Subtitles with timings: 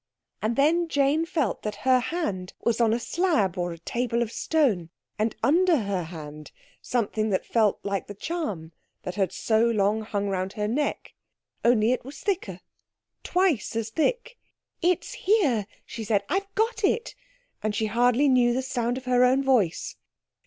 [0.41, 4.89] And then Jane felt that her hand was on a slab or table of stone,
[5.19, 8.71] and, under her hand, something that felt like the charm
[9.03, 11.13] that had so long hung round her neck,
[11.63, 12.61] only it was thicker.
[13.23, 14.39] Twice as thick.
[14.81, 17.13] "It's here!" she said, "I've got it!"
[17.61, 19.97] And she hardly knew the sound of her own voice.